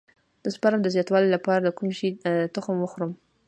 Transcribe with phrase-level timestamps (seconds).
[0.43, 2.09] د سپرم د زیاتوالي لپاره د کوم شي
[2.55, 3.11] تخم وخورم؟